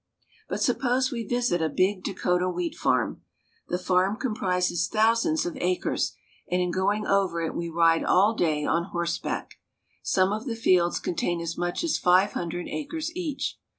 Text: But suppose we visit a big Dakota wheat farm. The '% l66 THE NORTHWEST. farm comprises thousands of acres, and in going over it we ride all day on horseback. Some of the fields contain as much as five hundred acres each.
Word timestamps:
But 0.49 0.63
suppose 0.63 1.11
we 1.11 1.23
visit 1.23 1.61
a 1.61 1.69
big 1.69 2.03
Dakota 2.03 2.49
wheat 2.49 2.73
farm. 2.73 3.21
The 3.67 3.77
'% 3.77 3.77
l66 3.77 3.77
THE 3.77 3.77
NORTHWEST. 3.77 3.87
farm 3.87 4.15
comprises 4.17 4.87
thousands 4.87 5.45
of 5.45 5.55
acres, 5.57 6.15
and 6.49 6.59
in 6.59 6.71
going 6.71 7.05
over 7.05 7.39
it 7.43 7.53
we 7.53 7.69
ride 7.69 8.03
all 8.03 8.33
day 8.33 8.65
on 8.65 8.85
horseback. 8.85 9.59
Some 10.01 10.33
of 10.33 10.47
the 10.47 10.55
fields 10.55 10.99
contain 10.99 11.39
as 11.39 11.55
much 11.55 11.83
as 11.83 11.99
five 11.99 12.31
hundred 12.31 12.67
acres 12.67 13.15
each. 13.15 13.59